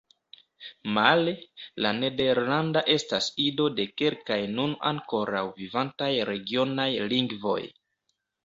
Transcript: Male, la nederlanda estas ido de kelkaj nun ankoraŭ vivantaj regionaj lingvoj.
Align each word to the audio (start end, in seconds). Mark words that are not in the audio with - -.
Male, 0.93 1.33
la 1.85 1.91
nederlanda 1.97 2.83
estas 2.95 3.27
ido 3.45 3.67
de 3.81 3.87
kelkaj 4.03 4.39
nun 4.57 4.75
ankoraŭ 4.93 5.45
vivantaj 5.61 6.11
regionaj 6.33 6.91
lingvoj. 7.15 7.61